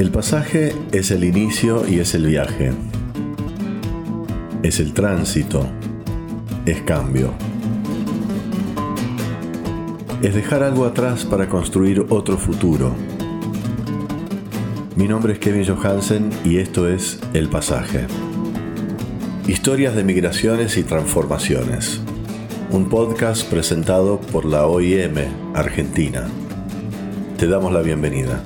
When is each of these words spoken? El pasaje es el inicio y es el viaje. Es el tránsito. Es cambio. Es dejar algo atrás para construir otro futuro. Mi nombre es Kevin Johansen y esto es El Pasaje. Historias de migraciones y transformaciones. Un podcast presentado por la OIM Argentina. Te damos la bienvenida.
El 0.00 0.10
pasaje 0.10 0.72
es 0.92 1.10
el 1.10 1.24
inicio 1.24 1.86
y 1.86 1.98
es 1.98 2.14
el 2.14 2.24
viaje. 2.24 2.72
Es 4.62 4.80
el 4.80 4.94
tránsito. 4.94 5.66
Es 6.64 6.80
cambio. 6.80 7.34
Es 10.22 10.34
dejar 10.34 10.62
algo 10.62 10.86
atrás 10.86 11.26
para 11.26 11.50
construir 11.50 12.06
otro 12.08 12.38
futuro. 12.38 12.94
Mi 14.96 15.06
nombre 15.06 15.34
es 15.34 15.38
Kevin 15.38 15.66
Johansen 15.66 16.30
y 16.46 16.56
esto 16.56 16.88
es 16.88 17.20
El 17.34 17.50
Pasaje. 17.50 18.06
Historias 19.46 19.94
de 19.94 20.02
migraciones 20.02 20.78
y 20.78 20.82
transformaciones. 20.82 22.00
Un 22.70 22.88
podcast 22.88 23.46
presentado 23.50 24.18
por 24.18 24.46
la 24.46 24.66
OIM 24.66 25.18
Argentina. 25.52 26.26
Te 27.36 27.46
damos 27.46 27.70
la 27.70 27.82
bienvenida. 27.82 28.42